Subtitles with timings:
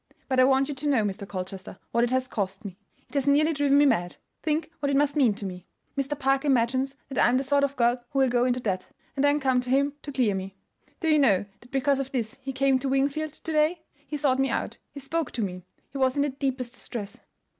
[0.27, 1.27] But I want you to know, Mr.
[1.27, 2.75] Colchester, what it has cost me;
[3.09, 4.15] it has nearly driven me mad.
[4.41, 5.67] Think what it must mean to me.
[5.95, 6.17] Mr.
[6.17, 9.23] Parker imagines that I am the sort of girl who will go into debt, and
[9.23, 10.55] then come to him to clear me.
[11.01, 13.83] Do you know that because of this he came to Wingfield to day?
[13.93, 15.61] He sought me out; he spoke to me;
[15.91, 17.19] he was in the deepest distress."